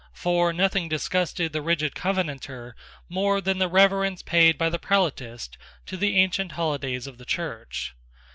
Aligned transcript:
For 0.13 0.51
nothing 0.51 0.89
disgusted 0.89 1.53
the 1.53 1.61
rigid 1.61 1.93
Covenanter 1.93 2.75
more 3.07 3.39
than 3.39 3.59
the 3.59 3.67
reverence 3.67 4.23
paid 4.23 4.57
by 4.57 4.67
the 4.67 4.79
prelatist 4.79 5.59
to 5.85 5.95
the 5.95 6.17
ancient 6.17 6.53
holidays 6.53 7.05
of 7.05 7.19
the 7.19 7.23
Church. 7.37 7.93